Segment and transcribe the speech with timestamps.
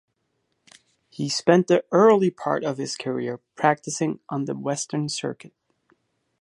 [1.11, 5.53] He spent the early part of his career practising on the Western Circuit.